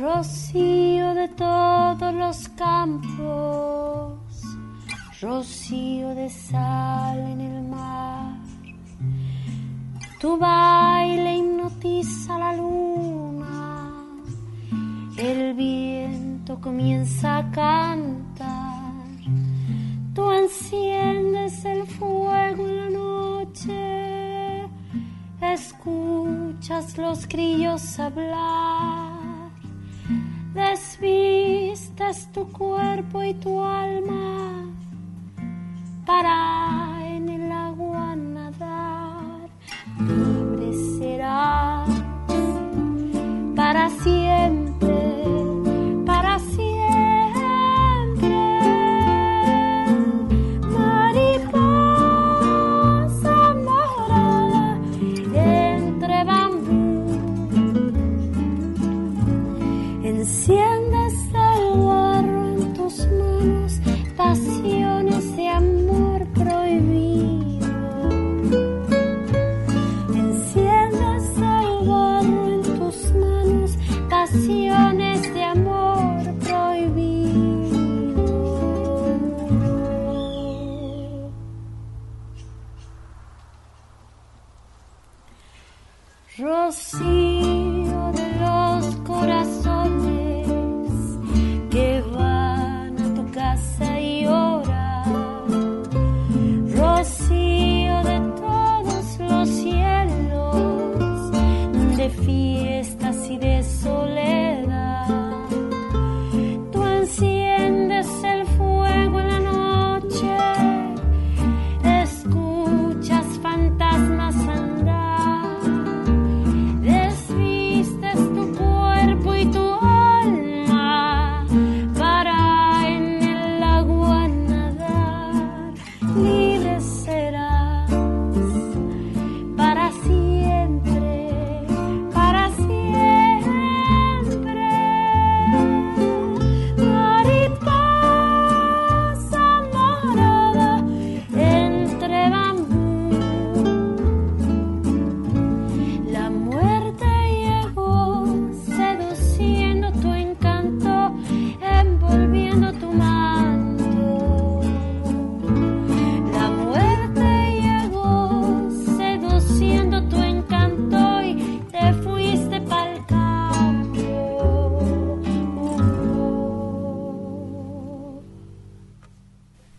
[0.00, 4.18] Rocío de todos los campos,
[5.20, 8.38] rocío de sal en el mar.
[10.18, 13.92] Tu baile hipnotiza la luna,
[15.18, 17.99] el viento comienza a cantar.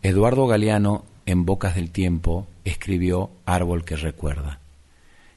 [0.03, 4.59] Eduardo Galeano, en Bocas del Tiempo, escribió Árbol que recuerda.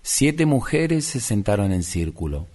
[0.00, 2.46] Siete mujeres se sentaron en círculo,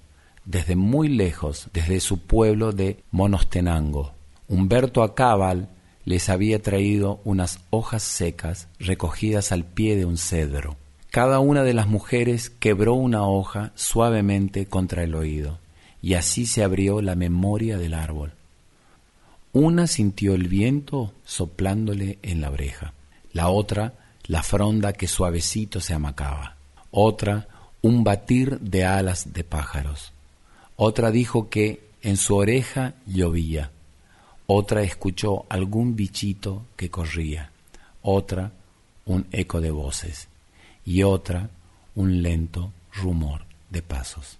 [0.43, 4.13] desde muy lejos, desde su pueblo de Monostenango.
[4.47, 5.69] Humberto Acábal
[6.03, 10.77] les había traído unas hojas secas recogidas al pie de un cedro.
[11.11, 15.59] Cada una de las mujeres quebró una hoja suavemente contra el oído,
[16.01, 18.33] y así se abrió la memoria del árbol.
[19.53, 22.93] Una sintió el viento soplándole en la oreja,
[23.33, 23.93] la otra
[24.25, 26.57] la fronda que suavecito se amacaba,
[26.91, 27.47] otra
[27.81, 30.13] un batir de alas de pájaros,
[30.75, 33.71] otra dijo que en su oreja llovía,
[34.45, 37.51] otra escuchó algún bichito que corría,
[38.01, 38.51] otra
[39.09, 40.27] un eco de voces.
[40.85, 41.49] Y otra
[41.95, 44.39] un lento rumor de pasos.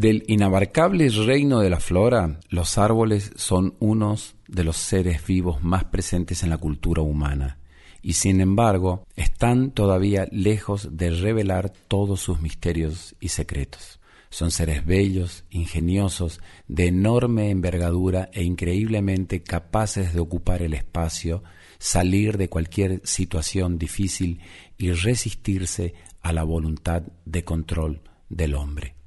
[0.00, 5.86] Del inabarcable reino de la flora, los árboles son unos de los seres vivos más
[5.86, 7.58] presentes en la cultura humana,
[8.00, 13.98] y sin embargo están todavía lejos de revelar todos sus misterios y secretos.
[14.30, 21.42] Son seres bellos, ingeniosos, de enorme envergadura e increíblemente capaces de ocupar el espacio,
[21.80, 24.42] salir de cualquier situación difícil
[24.76, 28.97] y resistirse a la voluntad de control del hombre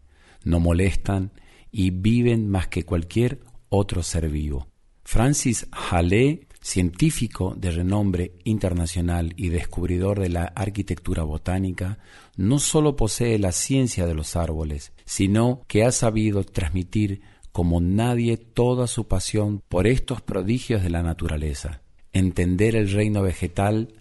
[0.44, 1.32] no molestan
[1.72, 4.68] y viven más que cualquier otro ser vivo.
[5.04, 11.98] Francis Hallé, científico de renombre internacional y descubridor de la arquitectura botánica,
[12.36, 17.22] no sólo posee la ciencia de los árboles, sino que ha sabido transmitir
[17.52, 21.82] como nadie toda su pasión por estos prodigios de la naturaleza.
[22.14, 23.96] Entender el reino vegetal,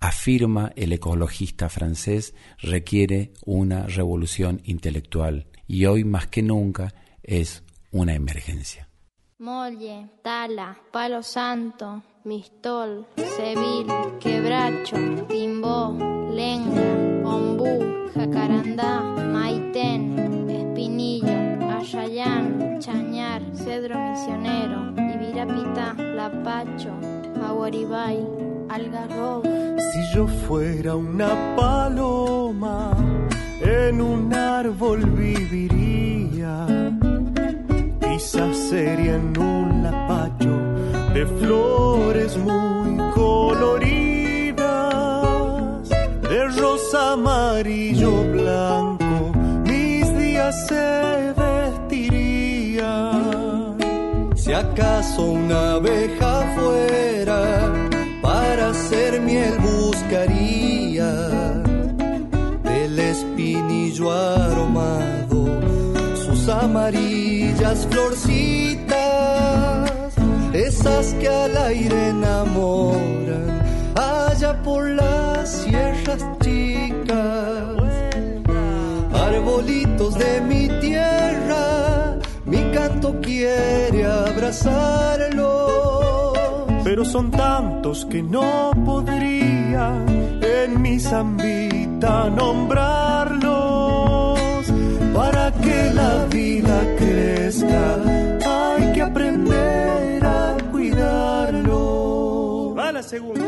[0.00, 8.14] afirma el ecologista francés, requiere una revolución intelectual y hoy más que nunca es una
[8.14, 8.88] emergencia.
[9.38, 13.06] Molle, tala, palo santo, mistol,
[13.36, 13.86] sevil,
[14.18, 14.96] quebracho,
[15.28, 15.96] timbó,
[16.32, 19.00] lenga, ombú, jacarandá,
[19.32, 26.92] maitén, espinillo, ayayán, chañar, cedro misionero, ibirapita, lapacho,
[27.44, 28.26] aguaribay,
[28.70, 29.42] algarrobo.
[29.78, 32.96] Si yo fuera una paloma,
[33.60, 36.66] en un árbol viviría.
[38.00, 40.54] Quizás sería en un lapacho
[41.12, 44.56] de flores muy coloridas,
[46.30, 49.32] de rosa, amarillo, blanco,
[49.64, 52.86] mis días se vestirían.
[54.36, 57.40] Si acaso una abeja fuera
[58.22, 60.75] para hacer miel buscaría
[64.10, 65.46] aromado
[66.14, 68.94] sus amarillas florcitas,
[70.52, 73.62] esas que al aire enamoran
[73.94, 77.82] allá por las sierras chicas,
[79.12, 85.66] arbolitos de mi tierra, mi canto quiere abrazarlo
[86.86, 90.04] pero son tantos que no podría
[90.40, 93.35] en mi zambita nombrarlos.
[95.62, 97.96] Que la vida crezca
[98.44, 102.74] hay que aprender a cuidarlo.
[102.76, 103.44] Va la segunda.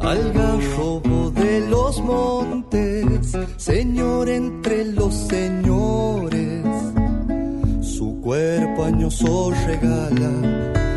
[0.00, 6.33] Algarrobo de los montes, señor entre los señores.
[8.24, 10.32] Cuerpo añoso regala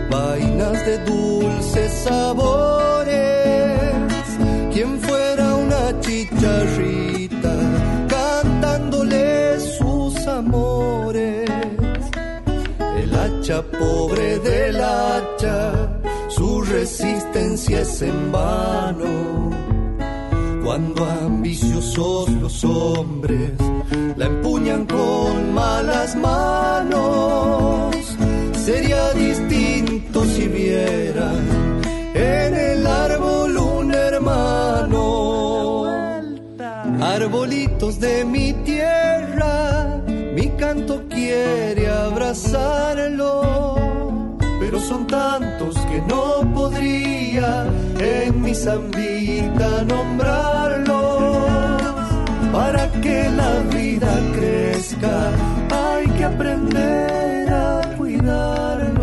[0.09, 3.17] vainas de dulces sabores.
[4.71, 7.53] Quien fuera una chicharrita
[8.07, 11.49] cantándole sus amores.
[12.97, 19.51] El hacha pobre del hacha su resistencia es en vano.
[20.63, 23.51] Cuando ambiciosos los hombres
[24.85, 27.95] con malas manos,
[28.65, 31.81] sería distinto si vieran
[32.13, 35.85] en el árbol un hermano.
[37.01, 40.01] Arbolitos de mi tierra,
[40.35, 43.67] mi canto quiere abrazarlo
[44.59, 47.65] pero son tantos que no podría
[47.99, 50.46] en mi zambita nombrarlos.
[53.01, 55.31] Que la vida crezca
[55.71, 58.97] hay que aprender a cuidarlos.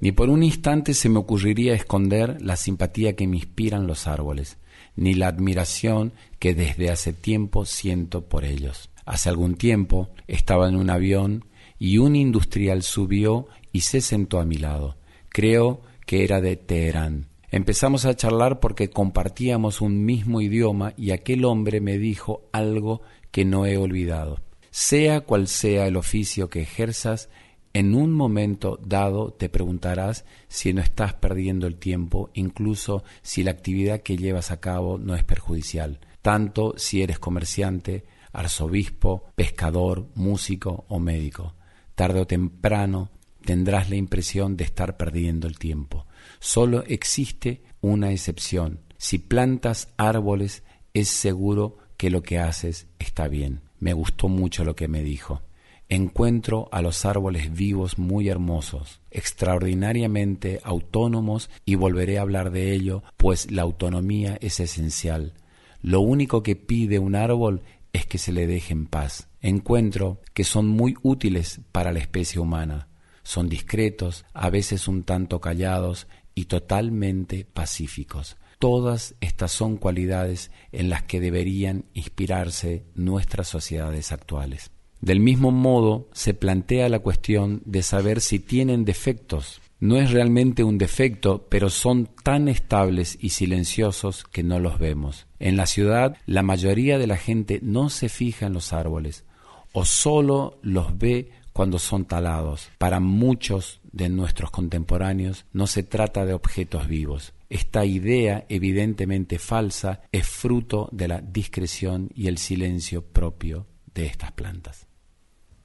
[0.00, 4.58] Ni por un instante se me ocurriría esconder la simpatía que me inspiran los árboles,
[4.96, 8.90] ni la admiración que desde hace tiempo siento por ellos.
[9.04, 11.46] Hace algún tiempo estaba en un avión
[11.78, 14.96] y un industrial subió y se sentó a mi lado.
[15.30, 17.27] Creo que era de Teherán.
[17.50, 23.44] Empezamos a charlar porque compartíamos un mismo idioma y aquel hombre me dijo algo que
[23.44, 24.40] no he olvidado.
[24.70, 27.30] Sea cual sea el oficio que ejerzas,
[27.72, 33.50] en un momento dado te preguntarás si no estás perdiendo el tiempo, incluso si la
[33.50, 40.84] actividad que llevas a cabo no es perjudicial, tanto si eres comerciante, arzobispo, pescador, músico
[40.88, 41.54] o médico
[41.98, 43.10] tarde o temprano
[43.44, 46.06] tendrás la impresión de estar perdiendo el tiempo.
[46.40, 48.80] Solo existe una excepción.
[48.96, 50.62] Si plantas árboles,
[50.94, 53.62] es seguro que lo que haces está bien.
[53.78, 55.42] Me gustó mucho lo que me dijo.
[55.90, 63.02] Encuentro a los árboles vivos muy hermosos, extraordinariamente autónomos y volveré a hablar de ello,
[63.16, 65.32] pues la autonomía es esencial.
[65.80, 67.62] Lo único que pide un árbol
[67.94, 69.28] es que se le deje en paz.
[69.40, 72.88] Encuentro que son muy útiles para la especie humana.
[73.28, 78.38] Son discretos, a veces un tanto callados y totalmente pacíficos.
[78.58, 84.70] Todas estas son cualidades en las que deberían inspirarse nuestras sociedades actuales.
[85.02, 89.60] Del mismo modo, se plantea la cuestión de saber si tienen defectos.
[89.78, 95.26] No es realmente un defecto, pero son tan estables y silenciosos que no los vemos.
[95.38, 99.26] En la ciudad, la mayoría de la gente no se fija en los árboles
[99.72, 102.70] o solo los ve cuando son talados.
[102.78, 107.32] Para muchos de nuestros contemporáneos no se trata de objetos vivos.
[107.50, 114.30] Esta idea, evidentemente falsa, es fruto de la discreción y el silencio propio de estas
[114.30, 114.86] plantas.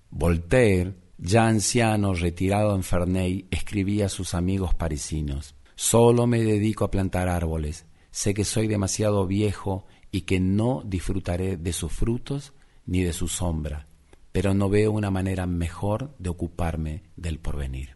[0.09, 6.89] Voltaire, ya anciano, retirado en Ferney, escribía a sus amigos parisinos, Solo me dedico a
[6.89, 12.53] plantar árboles, sé que soy demasiado viejo y que no disfrutaré de sus frutos
[12.87, 13.85] ni de su sombra,
[14.33, 17.95] pero no veo una manera mejor de ocuparme del porvenir.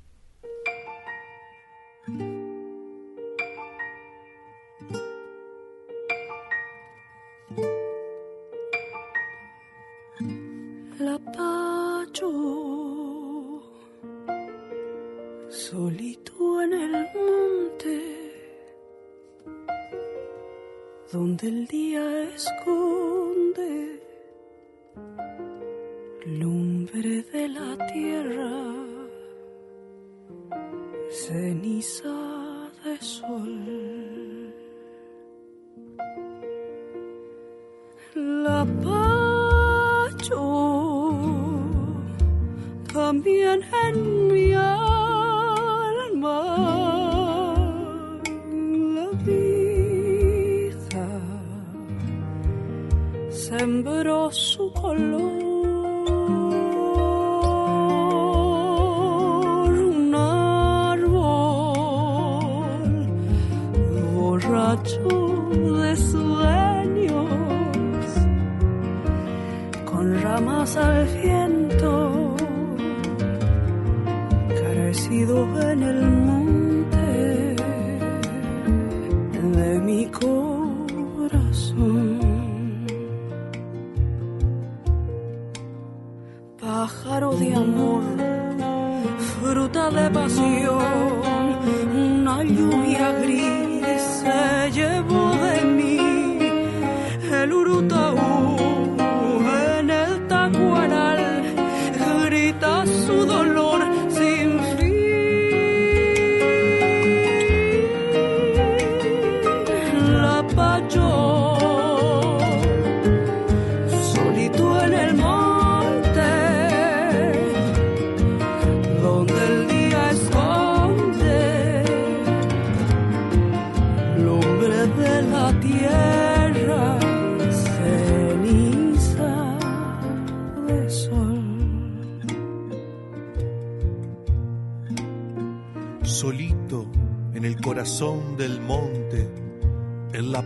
[10.99, 12.31] La pacho,
[15.49, 17.99] solito en el monte,
[21.11, 23.86] donde el día esconde
[26.27, 28.51] lumbre de la tierra,
[31.09, 34.53] ceniza de sol.
[38.15, 38.65] La
[42.93, 44.97] también en mi alma
[48.95, 51.09] la vida
[53.29, 55.36] sembró su color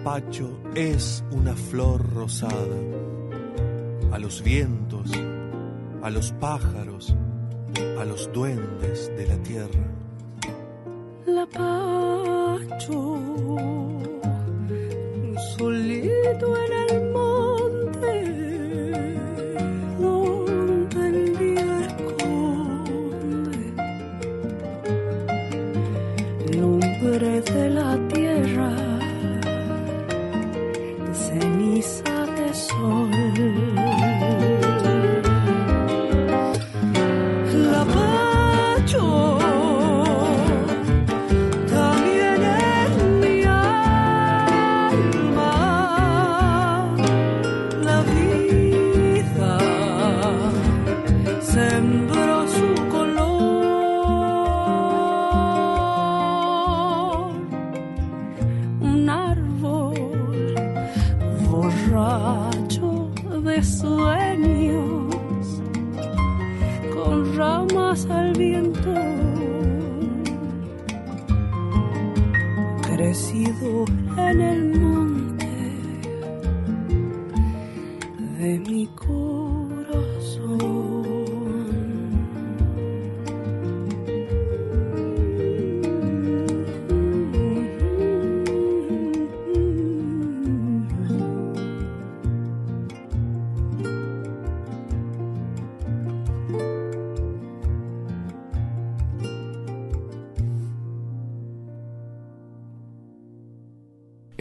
[0.01, 2.77] el lapacho es una flor rosada.
[4.11, 5.11] A los vientos,
[6.01, 7.15] a los pájaros,
[7.99, 9.85] a los duendes de la tierra.
[11.27, 12.89] Lapacho,
[15.57, 16.70] solito en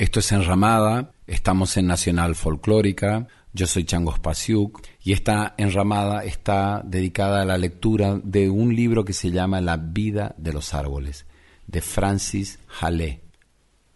[0.01, 6.83] Esto es Enramada, estamos en Nacional Folclórica, yo soy Changos Pasiuk y esta enramada está
[6.85, 11.27] dedicada a la lectura de un libro que se llama La vida de los árboles,
[11.67, 13.21] de Francis Hallé.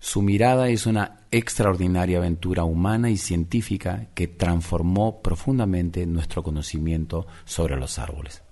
[0.01, 7.77] Su mirada es una extraordinaria aventura humana y científica que transformó profundamente nuestro conocimiento sobre
[7.77, 8.43] los árboles.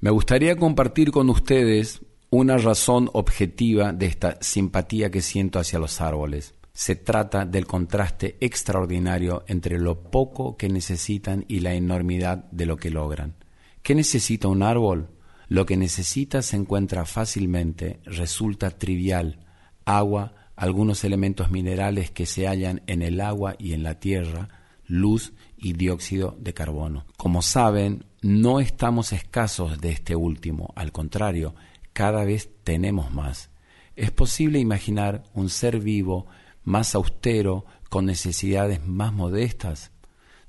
[0.00, 6.00] Me gustaría compartir con ustedes una razón objetiva de esta simpatía que siento hacia los
[6.00, 12.66] árboles se trata del contraste extraordinario entre lo poco que necesitan y la enormidad de
[12.66, 13.34] lo que logran.
[13.82, 15.10] ¿Qué necesita un árbol?
[15.48, 19.44] Lo que necesita se encuentra fácilmente, resulta trivial,
[19.84, 24.48] agua, algunos elementos minerales que se hallan en el agua y en la tierra,
[24.86, 27.04] luz y dióxido de carbono.
[27.16, 31.54] Como saben, no estamos escasos de este último, al contrario,
[31.92, 33.50] cada vez tenemos más.
[33.96, 36.26] Es posible imaginar un ser vivo
[36.64, 39.90] más austero, con necesidades más modestas?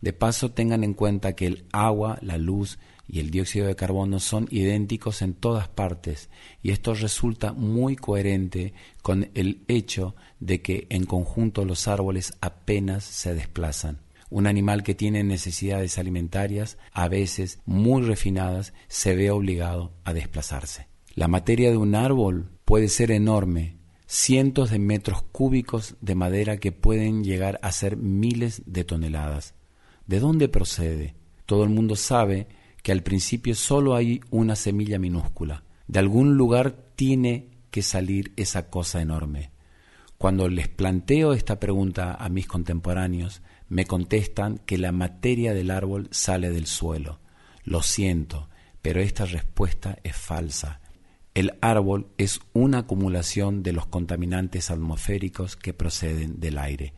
[0.01, 4.19] De paso tengan en cuenta que el agua, la luz y el dióxido de carbono
[4.19, 6.29] son idénticos en todas partes
[6.61, 13.03] y esto resulta muy coherente con el hecho de que en conjunto los árboles apenas
[13.03, 13.99] se desplazan.
[14.29, 20.87] Un animal que tiene necesidades alimentarias, a veces muy refinadas, se ve obligado a desplazarse.
[21.13, 23.77] La materia de un árbol puede ser enorme,
[24.13, 29.55] cientos de metros cúbicos de madera que pueden llegar a ser miles de toneladas.
[30.05, 31.15] ¿De dónde procede?
[31.47, 32.47] Todo el mundo sabe
[32.83, 35.63] que al principio solo hay una semilla minúscula.
[35.87, 39.49] De algún lugar tiene que salir esa cosa enorme.
[40.19, 46.07] Cuando les planteo esta pregunta a mis contemporáneos, me contestan que la materia del árbol
[46.11, 47.19] sale del suelo.
[47.63, 48.47] Lo siento,
[48.83, 50.81] pero esta respuesta es falsa.
[51.33, 56.93] El árbol es una acumulación de los contaminantes atmosféricos que proceden del aire.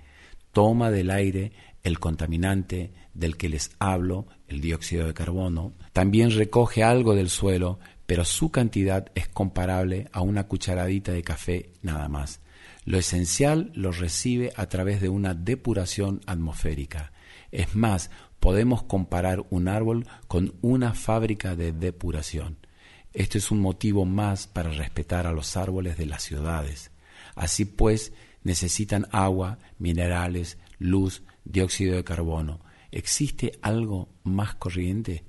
[0.52, 6.84] Toma del aire el contaminante del que les hablo, el dióxido de carbono, también recoge
[6.84, 12.42] algo del suelo, pero su cantidad es comparable a una cucharadita de café nada más.
[12.84, 17.14] Lo esencial lo recibe a través de una depuración atmosférica.
[17.52, 22.58] Es más, podemos comparar un árbol con una fábrica de depuración.
[23.16, 26.92] Esto es un motivo más para respetar a los árboles de las ciudades.
[27.34, 28.12] Así pues,
[28.44, 32.60] necesitan agua, minerales, luz, dióxido de carbono.
[32.92, 35.24] ¿Existe algo más corriente?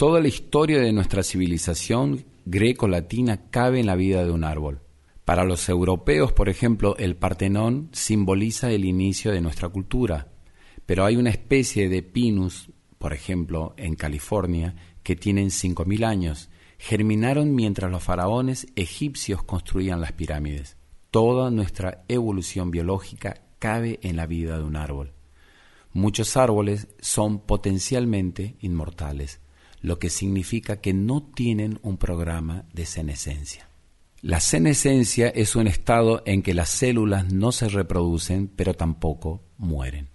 [0.00, 4.80] Toda la historia de nuestra civilización greco-latina cabe en la vida de un árbol.
[5.26, 10.28] Para los europeos, por ejemplo, el Partenón simboliza el inicio de nuestra cultura,
[10.86, 16.48] pero hay una especie de pinus, por ejemplo, en California, que tienen 5.000 años.
[16.78, 20.78] Germinaron mientras los faraones egipcios construían las pirámides.
[21.10, 25.12] Toda nuestra evolución biológica cabe en la vida de un árbol.
[25.92, 29.40] Muchos árboles son potencialmente inmortales
[29.82, 33.68] lo que significa que no tienen un programa de senescencia.
[34.22, 40.08] La senescencia es un estado en que las células no se reproducen, pero tampoco mueren.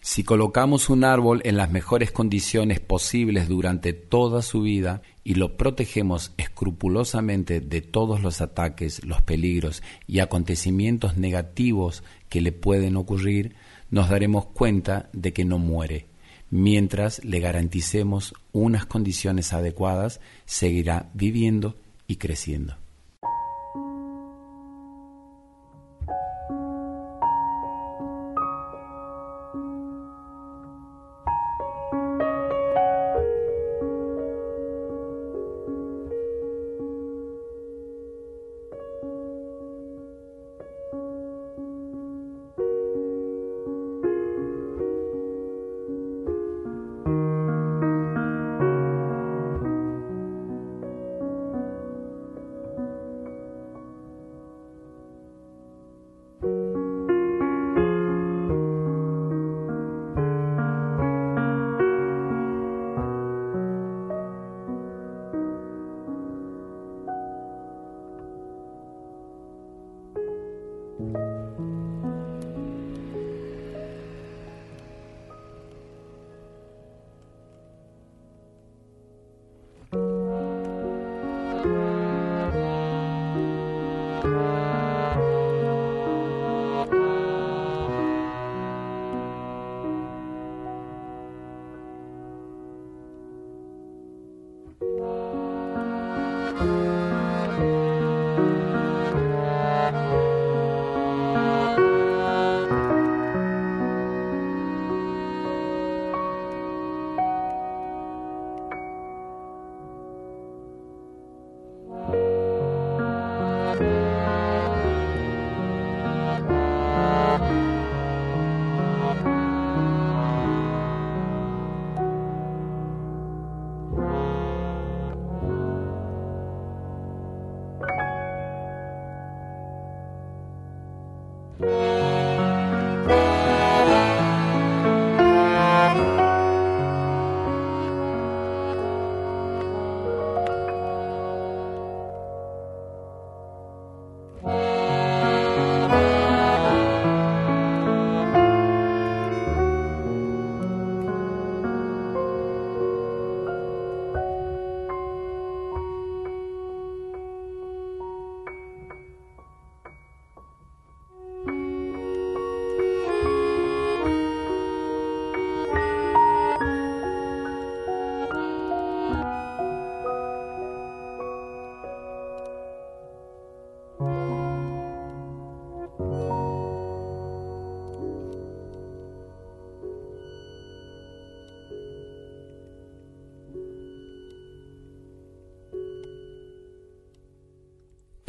[0.00, 5.56] Si colocamos un árbol en las mejores condiciones posibles durante toda su vida y lo
[5.56, 13.56] protegemos escrupulosamente de todos los ataques, los peligros y acontecimientos negativos que le pueden ocurrir,
[13.90, 16.06] nos daremos cuenta de que no muere,
[16.50, 21.76] mientras le garanticemos unas condiciones adecuadas, seguirá viviendo
[22.06, 22.76] y creciendo.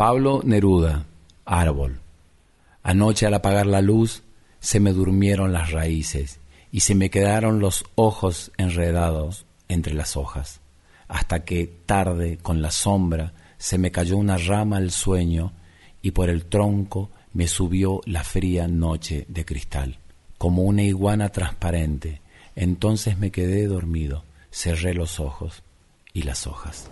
[0.06, 1.04] Pablo Neruda,
[1.46, 2.00] árbol.
[2.84, 4.22] Anoche al apagar la luz
[4.60, 6.40] se me durmieron las raíces
[6.72, 10.62] y se me quedaron los ojos enredados entre las hojas,
[11.08, 15.54] hasta que tarde con la sombra se me cayó una rama al sueño
[16.04, 19.98] y por el tronco me subió la fría noche de cristal,
[20.38, 22.22] como una iguana transparente.
[22.56, 25.64] Entonces me quedé dormido, cerré los ojos
[26.14, 26.92] y las hojas.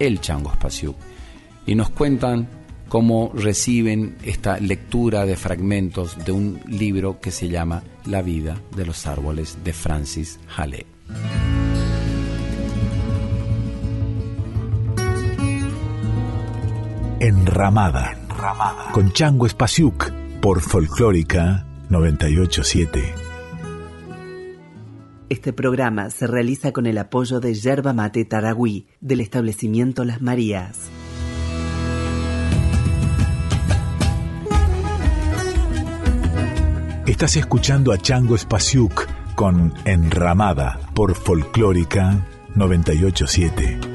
[0.00, 0.96] el changospasiuk.
[1.66, 2.48] Y nos cuentan
[2.88, 8.84] cómo reciben esta lectura de fragmentos de un libro que se llama La vida de
[8.84, 10.86] los árboles de Francis Hale.
[17.20, 18.16] Enramada,
[18.92, 20.10] con Chango Espasiuk
[20.40, 23.29] por Folclórica 987.
[25.30, 30.90] Este programa se realiza con el apoyo de Yerba Mate Taragüí del establecimiento Las Marías.
[37.06, 43.89] Estás escuchando a Chango Espasiuk con Enramada por Folclórica 987.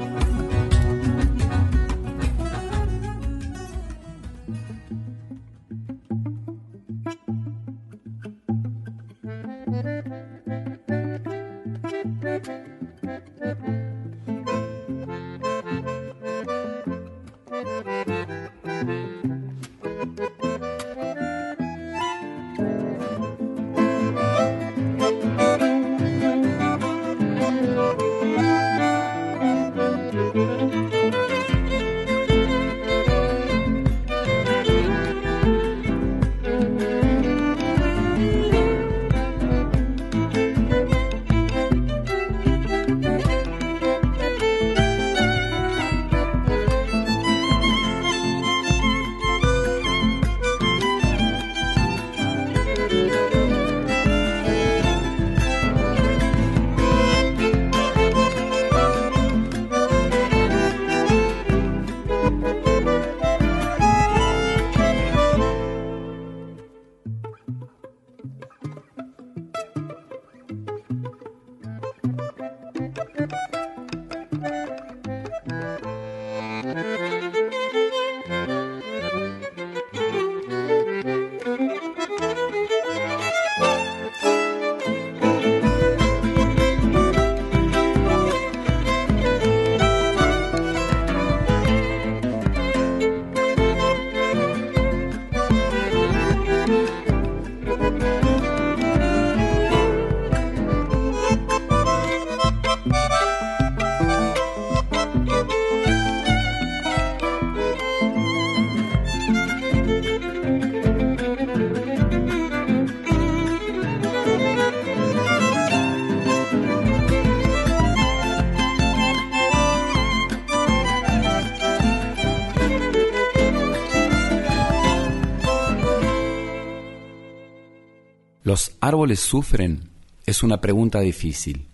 [128.80, 129.90] Árboles sufren?
[130.24, 131.66] Es una pregunta difícil.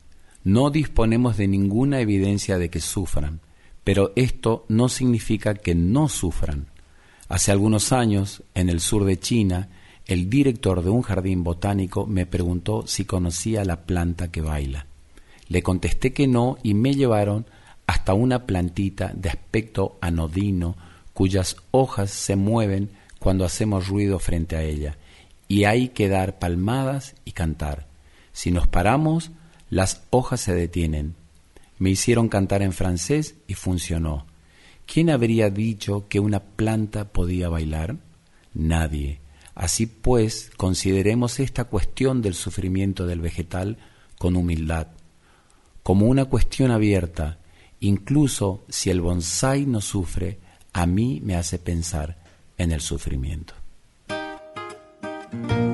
[0.42, 3.40] No disponemos de ninguna evidencia de que sufran,
[3.84, 6.66] pero esto no significa que no sufran.
[7.28, 9.68] Hace algunos años, en el sur de China,
[10.06, 14.86] el director de un jardín botánico me preguntó si conocía la planta que baila.
[15.48, 17.46] Le contesté que no y me llevaron
[17.86, 20.76] hasta una plantita de aspecto anodino
[21.14, 24.96] cuyas hojas se mueven cuando hacemos ruido frente a ella
[25.52, 27.86] y hay que dar palmadas y cantar.
[28.32, 29.32] Si nos paramos,
[29.68, 31.14] las hojas se detienen.
[31.78, 34.24] Me hicieron cantar en francés y funcionó.
[34.86, 37.98] ¿Quién habría dicho que una planta podía bailar?
[38.54, 39.20] Nadie.
[39.54, 43.76] Así pues, consideremos esta cuestión del sufrimiento del vegetal
[44.16, 44.86] con humildad,
[45.82, 47.40] como una cuestión abierta,
[47.78, 50.38] incluso si el bonsai no sufre,
[50.72, 52.24] a mí me hace pensar
[52.56, 53.61] en el sufrimiento.
[55.32, 55.71] Carabo su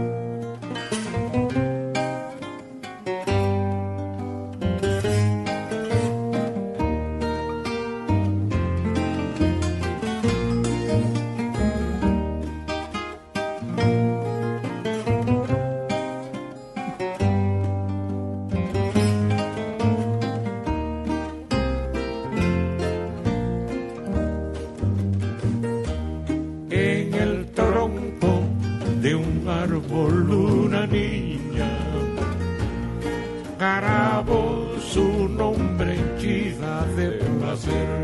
[37.68, 37.98] placer.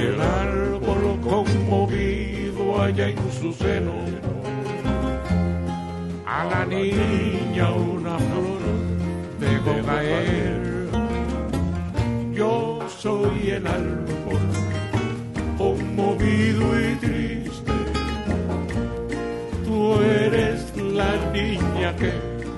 [0.00, 3.92] el árbol conmovido allá en su seno.
[6.26, 8.60] A la niña una flor
[9.38, 10.88] dejó caer.
[12.32, 14.40] Yo soy el árbol
[15.58, 17.72] conmovido y triste.
[19.64, 22.12] Tú eres la niña que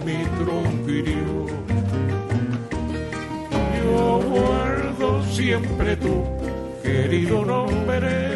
[0.05, 0.73] mi tronco
[5.43, 6.25] siempre tu
[6.85, 8.32] querido nombre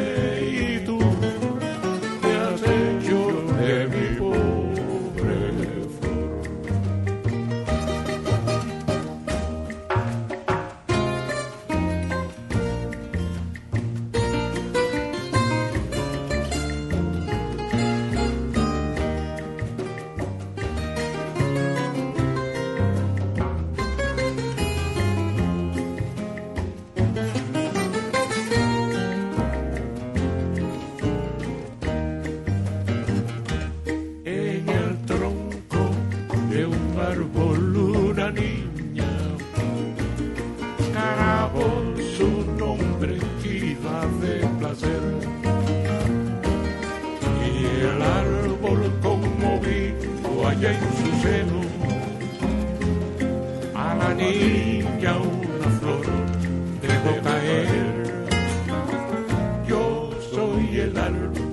[60.92, 61.45] soy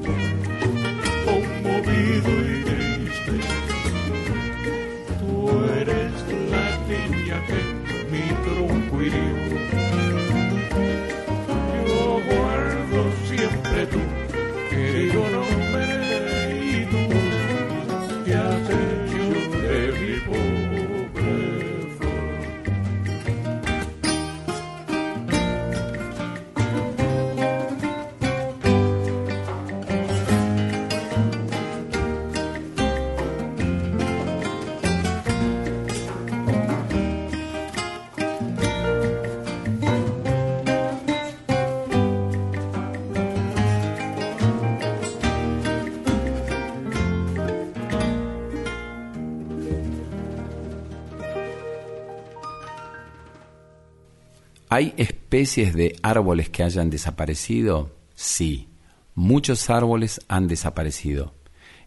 [54.76, 57.96] ¿Hay especies de árboles que hayan desaparecido?
[58.16, 58.70] Sí,
[59.14, 61.36] muchos árboles han desaparecido.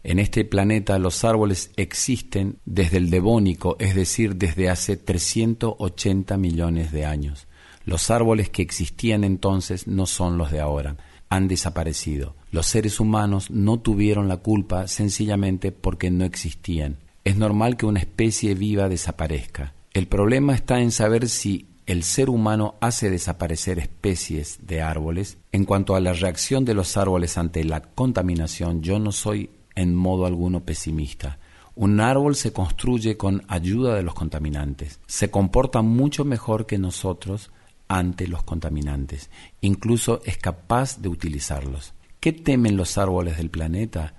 [0.05, 6.93] En este planeta los árboles existen desde el Devónico, es decir, desde hace 380 millones
[6.93, 7.49] de años.
[7.84, 10.97] Los árboles que existían entonces no son los de ahora,
[11.28, 12.37] han desaparecido.
[12.53, 16.99] Los seres humanos no tuvieron la culpa sencillamente porque no existían.
[17.24, 19.74] Es normal que una especie viva desaparezca.
[19.93, 25.39] El problema está en saber si el ser humano hace desaparecer especies de árboles.
[25.53, 29.95] En cuanto a la reacción de los árboles ante la contaminación, yo no soy en
[29.95, 31.39] modo alguno pesimista.
[31.76, 34.99] Un árbol se construye con ayuda de los contaminantes.
[35.07, 37.51] Se comporta mucho mejor que nosotros
[37.87, 39.30] ante los contaminantes.
[39.61, 41.95] Incluso es capaz de utilizarlos.
[42.18, 44.14] ¿Qué temen los árboles del planeta?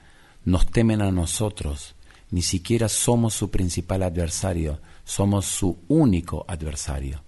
[0.46, 1.96] Nos temen a nosotros.
[2.32, 7.27] Ni siquiera somos su principal adversario, somos su único adversario.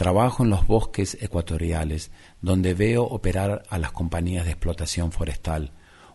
[0.00, 5.72] Trabajo en los bosques ecuatoriales, donde veo operar a las compañías de explotación forestal.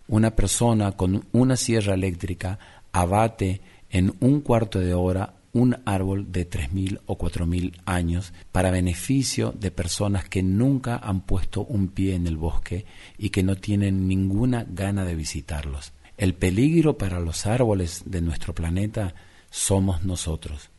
[0.07, 2.57] Una persona con una sierra eléctrica
[2.91, 3.61] abate
[3.91, 9.69] en un cuarto de hora un árbol de 3.000 o 4.000 años para beneficio de
[9.69, 12.85] personas que nunca han puesto un pie en el bosque
[13.19, 15.93] y que no tienen ninguna gana de visitarlos.
[16.17, 19.13] El peligro para los árboles de nuestro planeta
[19.51, 20.71] somos nosotros.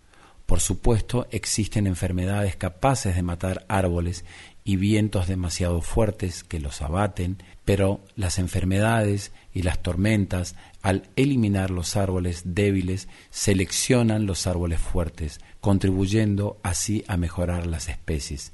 [0.47, 4.25] Por supuesto, existen enfermedades capaces de matar árboles
[4.63, 11.71] y vientos demasiado fuertes que los abaten, pero las enfermedades y las tormentas, al eliminar
[11.71, 18.53] los árboles débiles, seleccionan los árboles fuertes, contribuyendo así a mejorar las especies.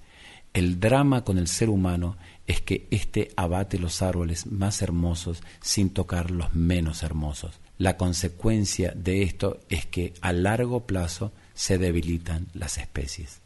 [0.55, 2.16] El drama con el ser humano
[2.47, 7.61] es que éste abate los árboles más hermosos sin tocar los menos hermosos.
[7.78, 13.40] La consecuencia de esto es que a largo plazo se debilitan las especies.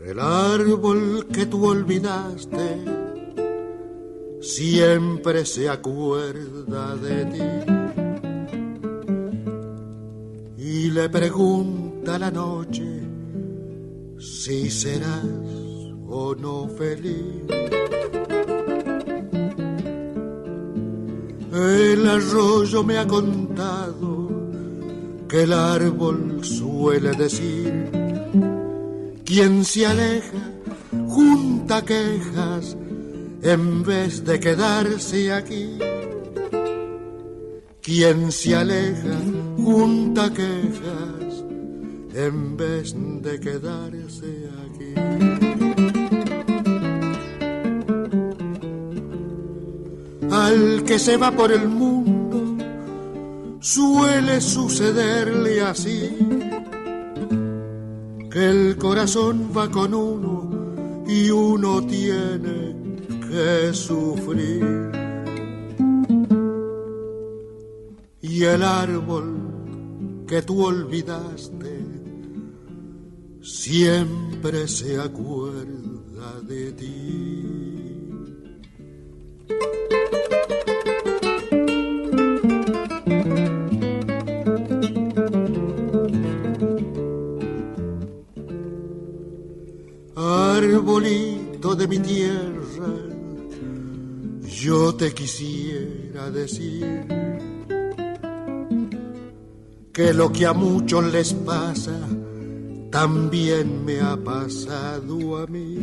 [0.00, 2.78] El árbol que tú olvidaste
[4.40, 7.42] siempre se acuerda de ti
[10.56, 13.05] y le pregunta la noche
[14.18, 15.24] si serás
[16.08, 17.44] o no feliz.
[21.52, 24.28] El arroyo me ha contado
[25.28, 27.90] que el árbol suele decir,
[29.24, 30.52] quien se aleja
[31.08, 32.76] junta quejas
[33.42, 35.78] en vez de quedarse aquí.
[37.80, 39.16] Quien se aleja
[39.56, 40.95] junta quejas
[42.16, 44.94] en vez de quedarse aquí.
[50.30, 52.56] Al que se va por el mundo
[53.60, 56.16] suele sucederle así,
[58.30, 62.74] que el corazón va con uno y uno tiene
[63.28, 64.90] que sufrir.
[68.22, 71.55] Y el árbol que tú olvidaste
[73.46, 77.76] siempre se acuerda de ti.
[90.16, 92.92] Arbolito de mi tierra,
[94.42, 97.06] yo te quisiera decir
[99.92, 102.05] que lo que a muchos les pasa
[103.00, 105.76] también me ha pasado a mí.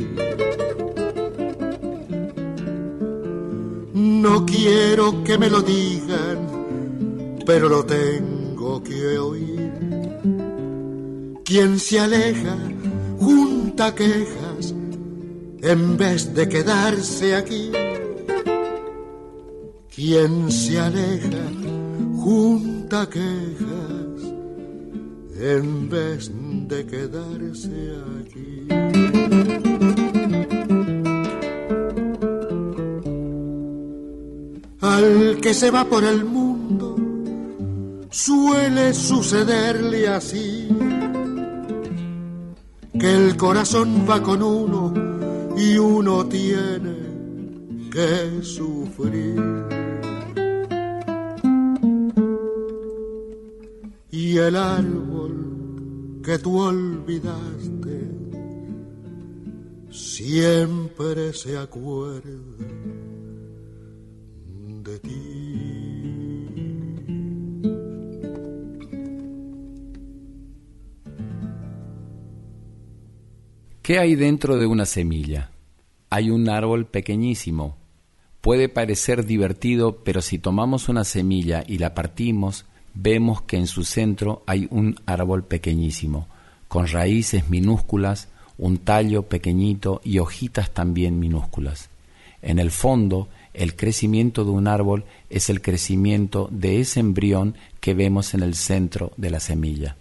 [3.94, 6.40] No quiero que me lo digan,
[7.46, 9.72] pero lo tengo que oír.
[11.46, 12.58] Quien se aleja
[13.20, 14.74] junta quejas
[15.62, 17.72] en vez de quedarse aquí.
[19.96, 21.46] Quien se aleja
[22.16, 24.04] junta quejas
[25.40, 28.68] en vez de quedarse aquí.
[34.82, 36.96] Al que se va por el mundo
[38.10, 40.68] suele sucederle así,
[43.00, 44.94] que el corazón va con uno
[45.58, 46.96] y uno tiene
[47.92, 49.42] que sufrir.
[54.12, 55.13] Y el árbol
[56.24, 58.10] que tú olvidaste
[59.92, 62.22] siempre se acuerda
[64.84, 65.44] de ti.
[73.82, 75.52] ¿Qué hay dentro de una semilla?
[76.10, 77.78] Hay un árbol pequeñísimo.
[78.40, 83.84] Puede parecer divertido, pero si tomamos una semilla y la partimos, vemos que en su
[83.84, 86.28] centro hay un árbol pequeñísimo,
[86.68, 91.90] con raíces minúsculas, un tallo pequeñito y hojitas también minúsculas.
[92.42, 97.94] En el fondo el crecimiento de un árbol es el crecimiento de ese embrión que
[97.94, 99.96] vemos en el centro de la semilla.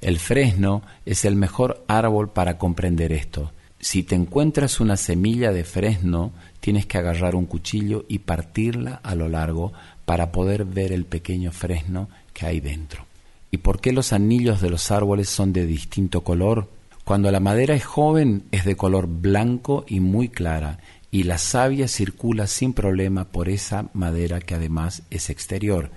[0.00, 3.52] El fresno es el mejor árbol para comprender esto.
[3.80, 9.14] Si te encuentras una semilla de fresno, tienes que agarrar un cuchillo y partirla a
[9.14, 9.72] lo largo
[10.04, 12.08] para poder ver el pequeño fresno
[12.38, 13.04] que hay dentro.
[13.50, 16.68] ¿Y por qué los anillos de los árboles son de distinto color?
[17.04, 20.78] Cuando la madera es joven es de color blanco y muy clara
[21.10, 25.90] y la savia circula sin problema por esa madera que además es exterior.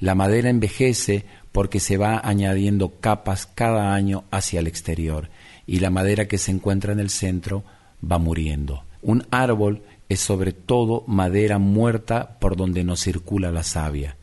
[0.00, 5.28] La madera envejece porque se va añadiendo capas cada año hacia el exterior
[5.66, 7.62] y la madera que se encuentra en el centro
[8.10, 8.84] va muriendo.
[9.02, 14.16] Un árbol es sobre todo madera muerta por donde no circula la savia.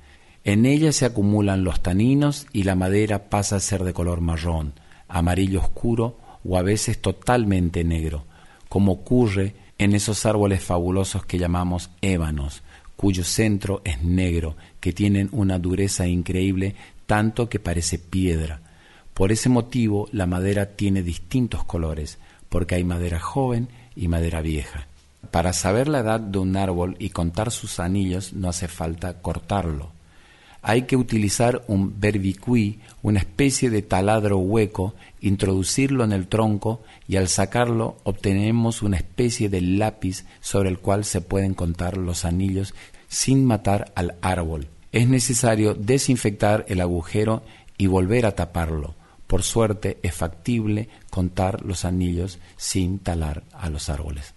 [0.44, 4.74] En ella se acumulan los taninos y la madera pasa a ser de color marrón,
[5.08, 8.26] amarillo oscuro o a veces totalmente negro,
[8.68, 12.64] como ocurre en esos árboles fabulosos que llamamos ébanos,
[12.96, 16.76] cuyo centro es negro, que tienen una dureza increíble,
[17.06, 18.62] tanto que parece piedra.
[19.14, 22.18] Por ese motivo la madera tiene distintos colores,
[22.50, 24.88] porque hay madera joven y madera vieja.
[25.30, 29.92] Para saber la edad de un árbol y contar sus anillos no hace falta cortarlo.
[30.62, 37.16] Hay que utilizar un berbicuí, una especie de taladro hueco, introducirlo en el tronco y
[37.16, 42.76] al sacarlo obtenemos una especie de lápiz sobre el cual se pueden contar los anillos
[43.08, 44.68] sin matar al árbol.
[44.92, 47.44] Es necesario desinfectar el agujero
[47.78, 48.94] y volver a taparlo.
[49.26, 54.34] Por suerte es factible contar los anillos sin talar a los árboles.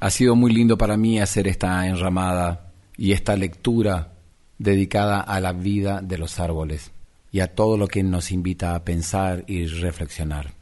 [0.00, 4.14] Ha sido muy lindo para mí hacer esta enramada y esta lectura
[4.58, 6.90] dedicada a la vida de los árboles
[7.30, 10.52] y a todo lo que nos invita a pensar y reflexionar.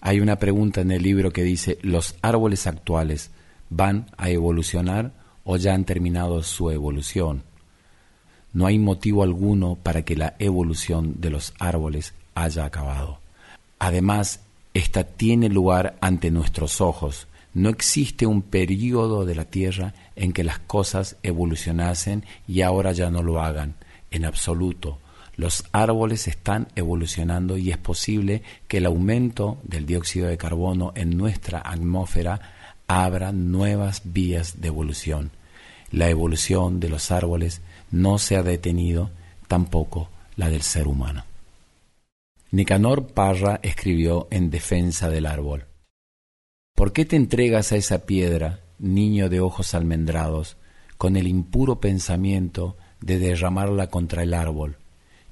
[0.00, 3.30] Hay una pregunta en el libro que dice, ¿los árboles actuales
[3.70, 5.12] van a evolucionar
[5.44, 7.42] o ya han terminado su evolución?
[8.52, 13.18] No hay motivo alguno para que la evolución de los árboles haya acabado.
[13.80, 14.40] Además,
[14.74, 17.26] esta tiene lugar ante nuestros ojos.
[17.54, 23.10] No existe un periodo de la Tierra en que las cosas evolucionasen y ahora ya
[23.10, 23.76] no lo hagan.
[24.10, 24.98] En absoluto.
[25.36, 31.16] Los árboles están evolucionando y es posible que el aumento del dióxido de carbono en
[31.16, 32.40] nuestra atmósfera
[32.86, 35.30] abra nuevas vías de evolución.
[35.90, 39.10] La evolución de los árboles no se ha detenido,
[39.46, 41.24] tampoco la del ser humano.
[42.50, 45.66] Nicanor Parra escribió en defensa del árbol.
[46.74, 50.56] ¿Por qué te entregas a esa piedra, niño de ojos almendrados,
[50.98, 54.78] con el impuro pensamiento de derramarla contra el árbol?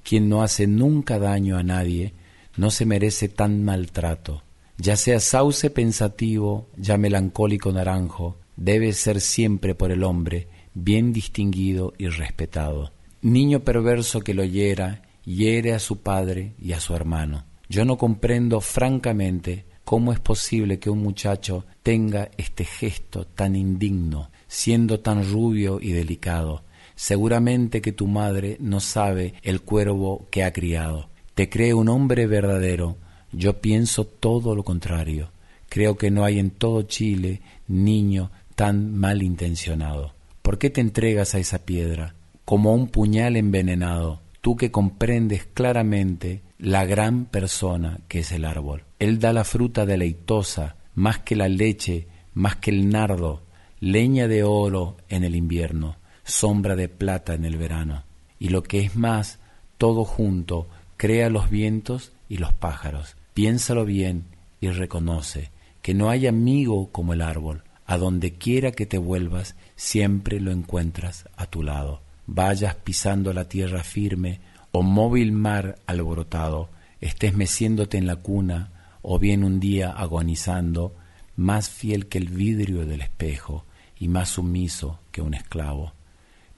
[0.05, 2.15] Quien no hace nunca daño a nadie,
[2.57, 4.45] no se merece tan maltrato.
[4.79, 11.93] Ya sea sauce pensativo, ya melancólico naranjo, debe ser siempre por el hombre bien distinguido
[11.99, 12.93] y respetado.
[13.21, 17.47] Niño perverso que lo hiera hiere a su padre y a su hermano.
[17.69, 24.31] Yo no comprendo francamente cómo es posible que un muchacho tenga este gesto tan indigno,
[24.49, 26.63] siendo tan rubio y delicado.
[26.95, 31.09] Seguramente que tu madre no sabe el cuervo que ha criado.
[31.35, 32.97] Te cree un hombre verdadero.
[33.33, 35.31] Yo pienso todo lo contrario.
[35.69, 40.13] Creo que no hay en todo Chile niño tan malintencionado.
[40.43, 42.15] ¿Por qué te entregas a esa piedra?
[42.45, 48.85] Como un puñal envenenado tú que comprendes claramente la gran persona que es el árbol.
[49.03, 53.43] Él da la fruta deleitosa, más que la leche, más que el nardo,
[53.81, 58.05] leña de oro en el invierno, sombra de plata en el verano.
[58.39, 59.41] Y lo que es más,
[59.77, 63.17] todo junto, crea los vientos y los pájaros.
[63.35, 64.25] Piénsalo bien
[64.61, 65.51] y reconoce
[65.83, 67.65] que no hay amigo como el árbol.
[67.87, 73.49] A donde quiera que te vuelvas, siempre lo encuentras a tu lado vayas pisando la
[73.49, 74.41] tierra firme,
[74.71, 78.71] o móvil mar alborotado, estés meciéndote en la cuna,
[79.03, 80.95] o bien un día agonizando,
[81.37, 83.65] más fiel que el vidrio del espejo
[83.99, 85.93] y más sumiso que un esclavo.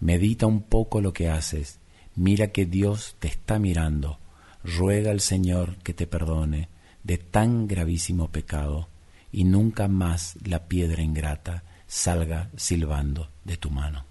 [0.01, 1.79] Medita un poco lo que haces,
[2.15, 4.19] mira que Dios te está mirando,
[4.63, 6.69] ruega al Señor que te perdone
[7.03, 8.89] de tan gravísimo pecado,
[9.31, 14.05] y nunca más la piedra ingrata salga silbando de tu mano.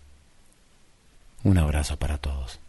[1.44, 2.63] Un abrazo para todos.